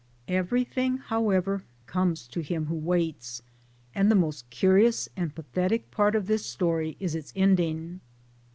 [0.27, 3.43] "Everything however comes to him who waits";
[3.93, 8.01] and the most curious and pathetic part of this story is its ending.